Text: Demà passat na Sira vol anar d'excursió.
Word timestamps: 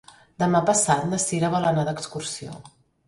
Demà 0.43 0.61
passat 0.69 1.05
na 1.11 1.19
Sira 1.25 1.53
vol 1.57 1.67
anar 1.73 1.85
d'excursió. 1.91 2.57